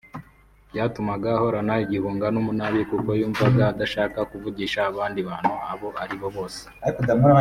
Byatumaga 0.71 1.27
ahorana 1.37 1.73
igihunga 1.85 2.25
n’umunabi 2.33 2.79
kuko 2.91 3.09
yumvaga 3.19 3.63
adashaka 3.73 4.19
kuvugisha 4.31 4.79
abandi 4.91 5.19
bantu 5.29 5.53
abo 5.71 5.87
ari 6.01 6.15
bo 6.19 6.29
bose 6.35 6.61